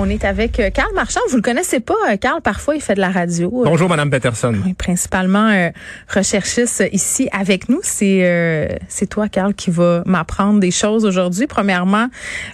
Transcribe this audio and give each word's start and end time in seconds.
On 0.00 0.08
est 0.08 0.24
avec 0.24 0.60
euh, 0.60 0.70
Carl 0.70 0.94
Marchand. 0.94 1.18
Vous 1.28 1.36
le 1.36 1.42
connaissez 1.42 1.80
pas, 1.80 1.94
euh, 2.08 2.16
Carl? 2.16 2.40
Parfois, 2.40 2.76
il 2.76 2.80
fait 2.80 2.94
de 2.94 3.00
la 3.00 3.10
radio. 3.10 3.48
Euh, 3.62 3.64
Bonjour, 3.64 3.88
Madame 3.88 4.10
Peterson. 4.10 4.54
oui, 4.64 4.72
principalement 4.74 5.48
euh, 5.48 5.70
recherchiste 6.14 6.84
ici 6.92 7.28
avec 7.32 7.68
nous. 7.68 7.80
C'est 7.82 8.20
euh, 8.22 8.68
c'est 8.88 9.06
toi, 9.08 9.28
Carl, 9.28 9.54
qui 9.54 9.70
va 9.70 10.02
m'apprendre 10.06 10.60
des 10.60 10.70
choses 10.70 11.04
aujourd'hui. 11.04 11.48
Premièrement, 11.48 12.06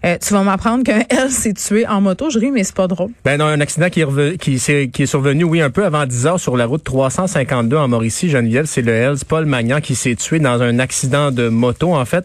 euh, 0.07 0.17
tu 0.27 0.33
vas 0.33 0.43
m'apprendre 0.43 0.85
qu'un 0.85 1.03
L 1.11 1.31
s'est 1.31 1.53
tué 1.53 1.87
en 1.87 2.01
moto. 2.01 2.31
Je 2.31 2.39
ris, 2.39 2.51
mais 2.51 2.65
c'est 2.65 2.75
pas 2.75 2.87
drôle. 2.89 3.11
Ben 3.27 3.37
non, 3.39 3.45
un 3.45 3.61
accident 3.61 3.91
qui 3.91 4.01
est, 4.01 4.05
reve- 4.05 4.39
qui, 4.39 4.59
s'est- 4.59 4.89
qui 4.93 5.03
est 5.03 5.07
survenu, 5.07 5.45
oui, 5.45 5.61
un 5.61 5.71
peu 5.71 5.85
avant 5.85 6.07
10 6.07 6.27
heures 6.27 6.41
sur 6.41 6.57
la 6.57 6.65
route 6.65 6.83
352 6.83 7.77
en 7.77 7.89
Mauricie, 7.89 8.31
Geneviève. 8.31 8.65
C'est 8.65 8.83
le 8.83 8.93
Hells 8.93 9.19
Paul 9.29 9.45
Magnan 9.45 9.81
qui 9.83 9.95
s'est 9.97 10.15
tué 10.15 10.39
dans 10.39 10.63
un 10.63 10.79
accident 10.79 11.31
de 11.31 11.49
moto, 11.49 11.95
en 11.95 12.05
fait. 12.07 12.25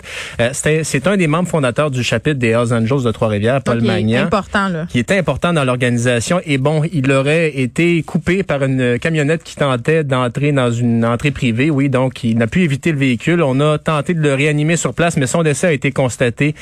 C'est 0.53 1.07
un 1.07 1.17
des 1.17 1.27
membres 1.27 1.49
fondateurs 1.49 1.91
du 1.91 2.03
chapitre 2.03 2.39
des 2.39 2.49
Hells 2.49 2.73
Angels 2.73 3.03
de 3.03 3.11
Trois-Rivières, 3.11 3.61
Paul 3.63 3.79
est 3.83 3.87
Magnan. 3.87 4.23
important, 4.23 4.69
là. 4.69 4.85
qui 4.89 4.99
était 5.09 5.17
important 5.17 5.53
dans 5.53 5.63
l'organisation. 5.63 6.39
Et 6.45 6.59
bon, 6.59 6.83
il 6.93 7.11
aurait 7.11 7.59
été 7.59 8.03
coupé 8.03 8.43
par 8.43 8.63
une 8.63 8.99
camionnette 8.99 9.43
qui 9.43 9.55
tentait 9.55 10.03
d'entrer 10.03 10.51
dans 10.51 10.69
une 10.69 11.03
entrée 11.03 11.31
privée. 11.31 11.71
Oui, 11.71 11.89
donc 11.89 12.23
il 12.23 12.37
n'a 12.37 12.45
pu 12.45 12.61
éviter 12.61 12.91
le 12.91 12.99
véhicule. 12.99 13.41
On 13.41 13.59
a 13.59 13.79
tenté 13.79 14.13
de 14.13 14.21
le 14.21 14.35
réanimer 14.35 14.75
sur 14.75 14.93
place, 14.93 15.17
mais 15.17 15.25
son 15.25 15.41
décès 15.41 15.65
a 15.65 15.71
été 15.71 15.91
constaté 15.91 16.53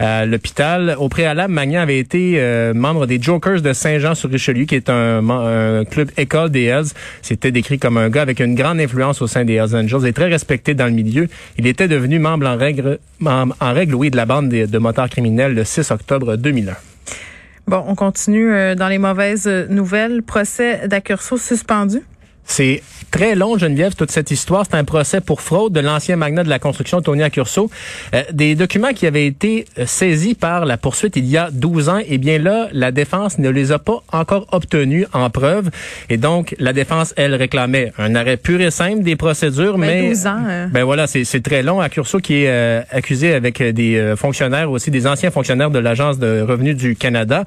à 0.00 0.26
l'hôpital. 0.26 0.96
Au 0.98 1.08
préalable, 1.08 1.54
Magnan 1.54 1.80
avait 1.80 2.00
été 2.00 2.34
euh, 2.38 2.74
membre 2.74 3.06
des 3.06 3.22
Jokers 3.22 3.62
de 3.62 3.72
Saint-Jean-sur-Richelieu, 3.72 4.64
qui 4.64 4.74
est 4.74 4.90
un, 4.90 5.84
club 5.88 6.10
école 6.16 6.50
des 6.50 6.64
Hells. 6.64 6.90
C'était 7.22 7.52
décrit 7.52 7.78
comme 7.78 7.98
un 7.98 8.10
gars 8.10 8.22
avec 8.22 8.40
une 8.40 8.56
grande 8.56 8.80
influence 8.80 9.22
au 9.22 9.28
sein 9.28 9.44
des 9.44 9.54
Hells 9.54 9.76
Angels 9.76 10.06
et 10.06 10.12
très 10.12 10.26
respecté 10.26 10.74
dans 10.74 10.86
le 10.86 10.92
milieu. 10.92 11.28
Il 11.56 11.68
était 11.68 11.86
devenu 11.86 12.18
membre 12.18 12.48
en 12.48 12.56
règle, 12.56 12.98
membre 13.20 13.54
en 13.60 13.72
règle 13.72 13.94
oui, 13.94 14.10
de 14.10 14.16
la 14.16 14.26
bande 14.26 14.48
de, 14.48 14.66
de 14.66 14.78
motards 14.78 15.08
criminels 15.08 15.54
le 15.54 15.62
6 15.62 15.92
octobre 15.92 16.34
2001. 16.34 16.74
Bon, 17.66 17.84
on 17.86 17.94
continue 17.94 18.52
euh, 18.52 18.74
dans 18.74 18.88
les 18.88 18.98
mauvaises 18.98 19.46
euh, 19.46 19.66
nouvelles. 19.68 20.22
Procès 20.22 20.88
d'Accurso 20.88 21.36
suspendu. 21.36 22.02
C'est 22.44 22.82
très 23.10 23.34
long, 23.34 23.58
Geneviève, 23.58 23.94
toute 23.94 24.10
cette 24.10 24.30
histoire. 24.30 24.64
C'est 24.68 24.76
un 24.76 24.84
procès 24.84 25.20
pour 25.20 25.40
fraude 25.40 25.72
de 25.72 25.80
l'ancien 25.80 26.16
magnat 26.16 26.44
de 26.44 26.48
la 26.48 26.58
construction, 26.58 27.00
Tony 27.00 27.22
Accurso. 27.22 27.70
Euh, 28.14 28.22
des 28.32 28.54
documents 28.54 28.92
qui 28.92 29.06
avaient 29.06 29.26
été 29.26 29.66
euh, 29.78 29.86
saisis 29.86 30.34
par 30.34 30.64
la 30.64 30.76
poursuite 30.76 31.16
il 31.16 31.26
y 31.26 31.36
a 31.36 31.50
12 31.50 31.88
ans, 31.88 32.00
eh 32.06 32.18
bien 32.18 32.38
là, 32.38 32.68
la 32.72 32.90
défense 32.90 33.38
ne 33.38 33.48
les 33.48 33.70
a 33.72 33.78
pas 33.78 34.02
encore 34.12 34.46
obtenus 34.52 35.06
en 35.12 35.30
preuve. 35.30 35.70
Et 36.08 36.16
donc, 36.16 36.54
la 36.58 36.72
défense, 36.72 37.14
elle, 37.16 37.34
réclamait 37.34 37.92
un 37.98 38.14
arrêt 38.14 38.36
pur 38.36 38.60
et 38.60 38.70
simple 38.70 39.02
des 39.02 39.16
procédures, 39.16 39.78
Ben, 39.78 39.86
mais... 39.86 40.08
12 40.08 40.26
ans, 40.26 40.42
euh. 40.48 40.66
Ben 40.68 40.84
voilà, 40.84 41.06
c'est 41.06 41.42
très 41.42 41.62
long. 41.62 41.80
Accurso 41.80 42.18
qui 42.18 42.44
est 42.44 42.48
euh, 42.48 42.82
accusé 42.90 43.34
avec 43.34 43.60
euh, 43.60 43.72
des 43.72 43.96
euh, 43.96 44.16
fonctionnaires 44.16 44.70
aussi, 44.70 44.90
des 44.90 45.06
anciens 45.06 45.30
fonctionnaires 45.30 45.70
de 45.70 45.78
l'Agence 45.78 46.18
de 46.18 46.40
revenus 46.40 46.76
du 46.76 46.96
Canada. 46.96 47.44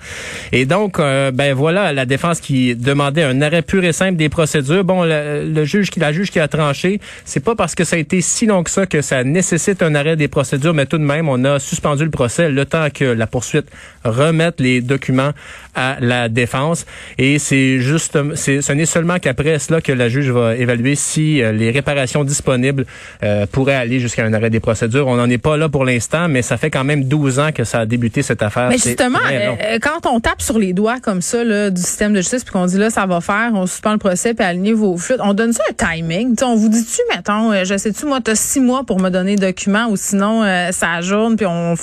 Et 0.51 0.65
donc, 0.65 0.97
ben 0.97 1.53
voilà, 1.53 1.93
la 1.93 2.05
défense 2.05 2.39
qui 2.39 2.75
demandait 2.75 3.23
un 3.23 3.41
arrêt 3.41 3.61
pur 3.61 3.83
et 3.83 3.93
simple 3.93 4.15
des 4.15 4.29
procédures. 4.29 4.83
Bon, 4.85 5.03
le, 5.03 5.51
le 5.51 5.65
juge 5.65 5.89
qui 5.89 5.99
la 5.99 6.11
juge 6.13 6.31
qui 6.31 6.39
a 6.39 6.47
tranché, 6.47 6.99
c'est 7.25 7.43
pas 7.43 7.55
parce 7.55 7.75
que 7.75 7.83
ça 7.83 7.95
a 7.95 7.99
été 7.99 8.21
si 8.21 8.45
long 8.45 8.63
que 8.63 8.69
ça 8.69 8.85
que 8.85 9.01
ça 9.01 9.23
nécessite 9.23 9.81
un 9.81 9.95
arrêt 9.95 10.15
des 10.15 10.27
procédures, 10.27 10.73
mais 10.73 10.85
tout 10.85 10.97
de 10.97 11.03
même, 11.03 11.27
on 11.27 11.43
a 11.43 11.59
suspendu 11.59 12.03
le 12.03 12.11
procès 12.11 12.49
le 12.49 12.65
temps 12.65 12.87
que 12.93 13.05
la 13.05 13.27
poursuite 13.27 13.67
remette 14.03 14.59
les 14.59 14.81
documents 14.81 15.31
à 15.73 15.97
la 15.99 16.29
défense. 16.29 16.85
Et 17.17 17.39
c'est 17.39 17.79
juste, 17.79 18.17
c'est, 18.35 18.61
ce 18.61 18.71
n'est 18.71 18.85
seulement 18.85 19.19
qu'après 19.19 19.59
cela 19.59 19.81
que 19.81 19.91
la 19.91 20.09
juge 20.09 20.29
va 20.29 20.55
évaluer 20.55 20.95
si 20.95 21.41
euh, 21.41 21.51
les 21.51 21.71
réparations 21.71 22.23
disponibles 22.23 22.85
euh, 23.23 23.45
pourraient 23.51 23.75
aller 23.75 23.99
jusqu'à 23.99 24.23
un 24.23 24.33
arrêt 24.33 24.49
des 24.49 24.59
procédures. 24.59 25.07
On 25.07 25.15
n'en 25.15 25.29
est 25.29 25.37
pas 25.37 25.57
là 25.57 25.67
pour 25.69 25.85
l'instant, 25.85 26.27
mais 26.29 26.41
ça 26.41 26.57
fait 26.57 26.69
quand 26.69 26.83
même 26.83 27.03
12 27.03 27.39
ans 27.39 27.51
que 27.53 27.63
ça 27.63 27.79
a 27.79 27.85
débuté 27.85 28.21
cette 28.21 28.41
affaire. 28.41 28.69
Mais 28.69 28.77
justement, 28.77 29.19
long. 29.19 29.57
euh, 29.61 29.79
quand 29.81 30.05
on 30.05 30.19
tape 30.19 30.41
sur 30.41 30.57
les 30.57 30.73
doigts 30.73 30.99
comme 30.99 31.21
ça 31.21 31.43
là, 31.43 31.69
du 31.69 31.81
système 31.81 32.13
de 32.13 32.21
justice 32.21 32.43
puis 32.43 32.53
qu'on 32.53 32.65
dit 32.65 32.77
là 32.77 32.89
ça 32.89 33.05
va 33.05 33.21
faire, 33.21 33.51
on 33.53 33.65
suspend 33.65 33.91
le 33.91 33.97
procès 33.97 34.33
puis 34.33 34.45
alignez 34.45 34.73
vos 34.75 34.97
flûtes, 34.97 35.19
on 35.23 35.33
donne 35.33 35.53
ça 35.53 35.63
un 35.69 35.73
timing. 35.73 36.35
T'sais, 36.35 36.45
on 36.45 36.55
vous 36.55 36.69
dit-tu, 36.69 37.01
mettons, 37.15 37.51
euh, 37.51 37.63
je 37.65 37.77
sais-tu, 37.77 38.05
moi, 38.05 38.19
t'as 38.23 38.35
six 38.35 38.59
mois 38.59 38.83
pour 38.85 38.99
me 38.99 39.09
donner 39.09 39.35
des 39.35 39.47
documents 39.47 39.87
ou 39.89 39.95
sinon 39.97 40.43
euh, 40.43 40.71
ça 40.71 40.91
ajourne 40.93 41.35
puis 41.35 41.45
on, 41.45 41.73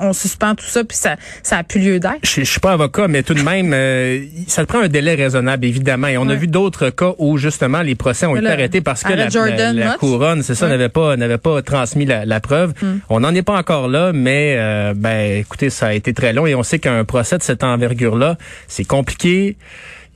on 0.00 0.12
suspend 0.12 0.54
tout 0.54 0.66
ça 0.66 0.84
puis 0.84 0.96
ça, 0.96 1.16
ça 1.42 1.58
a 1.58 1.62
plus 1.64 1.80
lieu 1.80 2.00
d'être? 2.00 2.18
Je, 2.22 2.40
je 2.40 2.44
suis 2.50 2.60
pas 2.60 2.72
avocat, 2.72 3.08
mais 3.08 3.22
tout 3.22 3.34
de 3.34 3.42
même, 3.42 3.72
euh, 3.72 4.20
ça 4.48 4.62
te 4.64 4.68
prend 4.68 4.80
un 4.82 4.88
délai 4.88 5.14
raisonnable, 5.14 5.64
évidemment. 5.64 6.08
Et 6.08 6.18
on 6.18 6.28
a 6.28 6.34
vu 6.34 6.46
d'autres 6.46 6.90
cas 6.90 7.12
où 7.18 7.38
justement 7.38 7.82
les 7.82 7.94
procès 7.94 8.26
ont 8.26 8.36
été 8.36 8.46
arrêtés 8.48 8.80
parce 8.80 9.02
que 9.02 9.10
la 9.10 9.16
la, 9.24 9.28
Jordan 9.30 9.76
la- 9.76 9.84
la 9.84 9.90
Mott. 9.92 9.98
couronne, 9.98 10.42
c'est 10.42 10.54
ça, 10.54 10.66
Ouais. 10.66 10.72
Hmm. 10.72 10.76
n'avait 10.76 10.88
pas 10.88 11.16
n'avait 11.16 11.38
pas 11.38 11.62
transmis 11.62 12.04
la, 12.04 12.24
la 12.24 12.40
preuve. 12.40 12.72
On 13.08 13.20
n'en 13.20 13.34
est 13.34 13.42
pas 13.42 13.56
encore 13.56 13.88
là, 13.88 14.12
mais 14.12 14.56
euh, 14.58 14.92
ben 14.96 15.38
écoutez, 15.38 15.70
ça 15.70 15.86
a 15.88 15.92
été 15.92 16.12
très 16.12 16.32
long 16.32 16.46
et 16.46 16.54
on 16.54 16.62
sait 16.62 16.78
qu'un 16.78 17.04
procès 17.04 17.38
de 17.38 17.42
cette 17.42 17.62
envergure-là, 17.64 18.36
c'est 18.68 18.84
compliqué. 18.84 19.56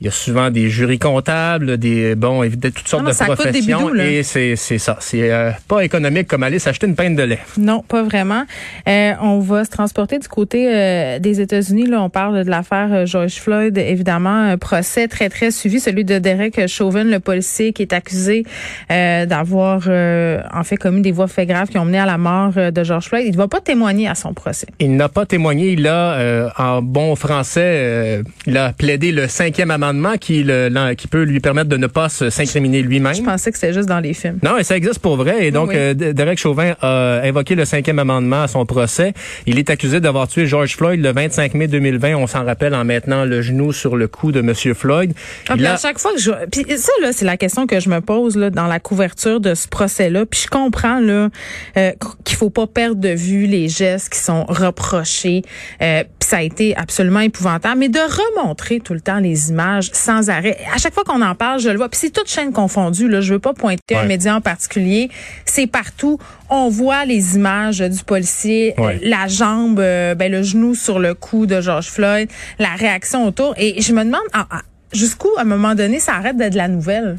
Il 0.01 0.05
y 0.05 0.07
a 0.07 0.11
souvent 0.11 0.49
des 0.49 0.69
jurys 0.69 0.99
comptables, 0.99 1.77
des 1.77 2.15
bon, 2.15 2.43
évidemment 2.43 2.73
toutes 2.73 2.87
sortes 2.87 3.03
Non, 3.03 3.09
non, 3.09 3.11
de 3.11 3.15
ça 3.15 3.25
coûte 3.25 3.37
des 3.37 3.43
professions 3.43 3.89
là. 3.89 4.05
et 4.05 4.23
c'est 4.23 4.55
c'est 4.55 4.77
ça, 4.77 4.97
c'est 5.01 5.31
euh, 5.31 5.51
pas 5.67 5.81
économique 5.81 6.27
comme 6.27 6.43
aller 6.43 6.59
s'acheter 6.59 6.87
une 6.87 6.95
pinte 6.95 7.15
de 7.15 7.23
lait. 7.23 7.39
Non, 7.57 7.83
pas 7.87 8.03
vraiment. 8.03 8.43
Euh, 8.87 9.13
on 9.21 9.39
va 9.39 9.65
se 9.65 9.69
transporter 9.69 10.17
du 10.19 10.27
côté 10.27 10.67
euh, 10.73 11.19
des 11.19 11.41
États-Unis. 11.41 11.87
Là, 11.87 12.01
on 12.01 12.09
parle 12.09 12.45
de 12.45 12.49
l'affaire 12.49 12.89
euh, 12.93 13.05
George 13.05 13.33
Floyd. 13.35 13.77
Évidemment, 13.77 14.29
un 14.43 14.57
procès 14.57 15.07
très 15.07 15.27
très 15.29 15.51
suivi, 15.51 15.79
celui 15.79 16.05
de 16.05 16.17
Derek 16.17 16.67
Chauvin, 16.67 17.03
le 17.03 17.19
policier 17.19 17.73
qui 17.73 17.81
est 17.81 17.93
accusé 17.93 18.45
euh, 18.91 19.25
d'avoir 19.25 19.83
euh, 19.87 20.41
en 20.53 20.63
fait 20.63 20.77
commis 20.77 21.01
des 21.01 21.11
voies 21.11 21.27
faits 21.27 21.49
graves 21.49 21.67
qui 21.67 21.77
ont 21.77 21.85
mené 21.85 21.99
à 21.99 22.05
la 22.05 22.17
mort 22.17 22.53
de 22.53 22.83
George 22.83 23.07
Floyd. 23.07 23.25
Il 23.25 23.33
ne 23.33 23.37
va 23.37 23.47
pas 23.47 23.59
témoigner 23.59 24.07
à 24.07 24.15
son 24.15 24.33
procès. 24.33 24.67
Il 24.79 24.95
n'a 24.95 25.09
pas 25.09 25.25
témoigné. 25.25 25.71
Il 25.73 25.87
a, 25.87 26.13
euh, 26.13 26.49
en 26.57 26.81
bon 26.81 27.15
français, 27.15 27.59
euh, 27.63 28.23
il 28.47 28.57
a 28.57 28.71
plaidé 28.71 29.11
le 29.11 29.27
cinquième 29.27 29.71
amendement 29.71 29.88
qui, 30.19 30.43
le, 30.43 30.93
qui 30.95 31.07
peut 31.07 31.23
lui 31.23 31.39
permettre 31.39 31.69
de 31.69 31.77
ne 31.77 31.87
pas 31.87 32.09
s'incriminer 32.09 32.81
lui-même. 32.81 33.13
Je 33.15 33.21
pensais 33.21 33.51
que 33.51 33.57
c'était 33.57 33.73
juste 33.73 33.87
dans 33.89 33.99
les 33.99 34.13
films. 34.13 34.39
Non, 34.43 34.57
et 34.57 34.63
ça 34.63 34.75
existe 34.77 34.99
pour 34.99 35.15
vrai. 35.17 35.45
Et 35.47 35.51
donc, 35.51 35.69
oui. 35.69 35.75
euh, 35.77 35.93
Derek 35.93 36.37
Chauvin 36.37 36.73
a 36.81 37.21
invoqué 37.23 37.55
le 37.55 37.65
cinquième 37.65 37.99
amendement 37.99 38.43
à 38.43 38.47
son 38.47 38.65
procès. 38.65 39.13
Il 39.45 39.57
est 39.59 39.69
accusé 39.69 39.99
d'avoir 39.99 40.27
tué 40.27 40.45
George 40.45 40.75
Floyd 40.75 41.01
le 41.01 41.11
25 41.11 41.53
mai 41.53 41.67
2020. 41.67 42.15
On 42.15 42.27
s'en 42.27 42.45
rappelle 42.45 42.73
en 42.75 42.83
mettant 42.85 43.25
le 43.25 43.41
genou 43.41 43.71
sur 43.73 43.95
le 43.95 44.07
cou 44.07 44.31
de 44.31 44.41
Monsieur 44.41 44.73
Floyd. 44.73 45.13
Ah, 45.47 45.53
Il 45.55 45.57
puis 45.57 45.65
a- 45.65 45.73
à 45.73 45.77
chaque 45.77 45.99
fois 45.99 46.13
que 46.13 46.19
je 46.19 46.31
puis 46.51 46.65
ça 46.77 46.91
là 47.01 47.11
c'est 47.13 47.25
la 47.25 47.37
question 47.37 47.67
que 47.67 47.79
je 47.79 47.89
me 47.89 48.01
pose 48.01 48.35
là 48.35 48.49
dans 48.49 48.67
la 48.67 48.79
couverture 48.79 49.39
de 49.39 49.53
ce 49.55 49.67
procès 49.67 50.09
là 50.09 50.25
puis 50.25 50.41
je 50.43 50.47
comprends 50.47 50.99
là 50.99 51.29
euh, 51.77 51.91
qu'il 52.23 52.37
faut 52.37 52.49
pas 52.49 52.67
perdre 52.67 52.99
de 53.01 53.09
vue 53.09 53.45
les 53.45 53.67
gestes 53.69 54.13
qui 54.13 54.19
sont 54.19 54.45
reprochés 54.45 55.41
euh, 55.81 56.03
ça 56.29 56.37
a 56.37 56.41
été 56.43 56.75
absolument 56.77 57.21
épouvantable 57.21 57.79
mais 57.79 57.89
de 57.89 57.99
remontrer 57.99 58.79
tout 58.79 58.93
le 58.93 59.01
temps 59.01 59.19
les 59.19 59.49
images 59.49 59.89
sans 59.93 60.29
arrêt. 60.29 60.57
À 60.73 60.77
chaque 60.77 60.93
fois 60.93 61.03
qu'on 61.03 61.21
en 61.23 61.33
parle 61.33 61.59
je 61.59 61.69
le 61.69 61.77
vois. 61.77 61.89
Puis 61.89 61.99
c'est 62.01 62.11
toute 62.11 62.29
chaîne 62.29 62.51
confondue 62.51 63.07
là. 63.09 63.19
Je 63.21 63.33
veux 63.33 63.39
pas 63.39 63.53
pointer 63.53 63.95
un 63.95 64.03
média 64.05 64.35
en 64.35 64.41
particulier. 64.41 65.09
C'est 65.45 65.65
partout. 65.67 66.19
On 66.49 66.69
voit 66.69 67.05
les 67.05 67.35
images 67.35 67.79
du 67.79 68.03
policier 68.03 68.75
Ouais. 68.77 68.99
la 69.01 69.27
jambe 69.27 69.79
euh, 69.79 70.13
ben 70.15 70.31
le 70.31 70.43
genou 70.43 70.75
sur 70.75 70.99
le 70.99 71.13
cou 71.13 71.45
de 71.47 71.61
George 71.61 71.87
Floyd 71.89 72.29
la 72.59 72.75
réaction 72.75 73.25
autour. 73.25 73.53
Et 73.57 73.81
je 73.81 73.91
me 73.93 74.03
demande 74.03 74.21
ah, 74.33 74.47
ah, 74.51 74.61
jusqu'où, 74.93 75.29
à 75.37 75.41
un 75.41 75.45
moment 75.45 75.75
donné, 75.75 75.99
ça 75.99 76.13
arrête 76.13 76.37
d'être 76.37 76.53
de 76.53 76.57
la 76.57 76.67
nouvelle? 76.67 77.17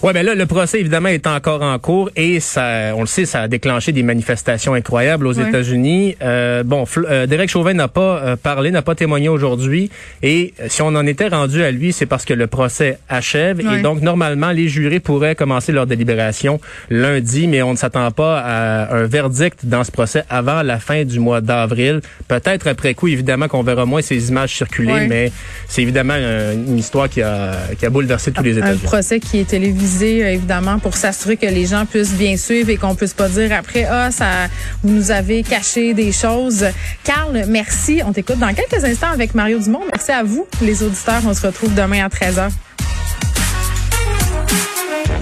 Ouais, 0.00 0.12
ben 0.12 0.24
là, 0.24 0.36
le 0.36 0.46
procès 0.46 0.78
évidemment 0.78 1.08
est 1.08 1.26
encore 1.26 1.60
en 1.60 1.76
cours 1.80 2.08
et 2.14 2.38
ça, 2.38 2.92
on 2.94 3.00
le 3.00 3.06
sait, 3.08 3.24
ça 3.24 3.42
a 3.42 3.48
déclenché 3.48 3.90
des 3.90 4.04
manifestations 4.04 4.74
incroyables 4.74 5.26
aux 5.26 5.36
Ouais. 5.40 5.48
États-Unis. 5.48 6.14
Euh, 6.22 6.62
bon, 6.62 6.84
euh, 6.98 7.26
Derek 7.26 7.50
Chauvin 7.50 7.74
n'a 7.74 7.88
pas 7.88 8.20
euh, 8.22 8.36
parlé, 8.36 8.70
n'a 8.70 8.82
pas 8.82 8.94
témoigné 8.94 9.28
aujourd'hui 9.28 9.90
et 10.22 10.54
euh, 10.60 10.66
si 10.68 10.82
on 10.82 10.88
en 10.94 11.04
était 11.04 11.26
rendu 11.26 11.64
à 11.64 11.72
lui, 11.72 11.92
c'est 11.92 12.06
parce 12.06 12.24
que 12.24 12.32
le 12.32 12.46
procès 12.46 12.98
achève 13.08 13.58
Ouais. 13.58 13.80
et 13.80 13.82
donc 13.82 14.00
normalement 14.00 14.52
les 14.52 14.68
jurés 14.68 15.00
pourraient 15.00 15.34
commencer 15.34 15.72
leur 15.72 15.86
délibération 15.88 16.60
lundi, 16.90 17.48
mais 17.48 17.62
on 17.62 17.72
ne 17.72 17.76
s'attend 17.76 18.12
pas 18.12 18.38
à 18.38 18.94
un 18.94 19.06
verdict 19.06 19.66
dans 19.66 19.82
ce 19.82 19.90
procès 19.90 20.22
avant 20.30 20.62
la 20.62 20.78
fin 20.78 21.02
du 21.04 21.18
mois 21.18 21.40
d'avril. 21.40 22.02
Peut-être 22.28 22.68
après 22.68 22.94
coup, 22.94 23.08
évidemment, 23.08 23.48
qu'on 23.48 23.64
verra 23.64 23.84
moins 23.84 24.02
ces 24.02 24.28
images 24.28 24.54
circuler, 24.54 24.92
Ouais. 24.92 25.06
mais 25.08 25.32
c'est 25.66 25.82
évidemment 25.82 26.14
une 26.14 26.78
histoire 26.78 27.08
qui 27.08 27.20
a, 27.20 27.52
qui 27.76 27.84
a 27.84 27.90
bouleversé 27.90 28.30
tous 28.30 28.44
les 28.44 28.54
Un 28.54 28.58
États-Unis. 28.58 28.80
procès 28.84 29.18
qui 29.18 29.40
est 29.40 29.48
télévisé, 29.48 29.87
euh, 30.02 30.32
évidemment, 30.32 30.78
pour 30.78 30.96
s'assurer 30.96 31.36
que 31.36 31.46
les 31.46 31.66
gens 31.66 31.86
puissent 31.86 32.14
bien 32.14 32.36
suivre 32.36 32.70
et 32.70 32.76
qu'on 32.76 32.94
puisse 32.94 33.14
pas 33.14 33.28
dire 33.28 33.52
après, 33.52 33.84
ah, 33.84 34.10
ça, 34.10 34.48
vous 34.82 34.92
nous 34.92 35.10
avez 35.10 35.42
caché 35.42 35.94
des 35.94 36.12
choses. 36.12 36.66
Carl, 37.04 37.44
merci. 37.48 38.02
On 38.04 38.12
t'écoute 38.12 38.38
dans 38.38 38.52
quelques 38.54 38.84
instants 38.84 39.10
avec 39.12 39.34
Mario 39.34 39.58
Dumont. 39.58 39.82
Merci 39.92 40.12
à 40.12 40.22
vous, 40.22 40.46
les 40.62 40.82
auditeurs. 40.82 41.22
On 41.26 41.34
se 41.34 41.46
retrouve 41.46 41.74
demain 41.74 42.04
à 42.04 42.08
13h. 42.08 42.50